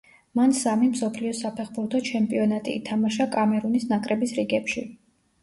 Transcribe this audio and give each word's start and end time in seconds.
მან 0.37 0.53
სამი 0.59 0.87
მსოფლიო 0.93 1.33
საფეხბურთო 1.39 2.01
ჩემპიონატი 2.07 2.75
ითამაშა 2.79 3.29
კამერუნის 3.37 3.87
ნაკრების 3.93 4.35
რიგებში. 4.41 4.89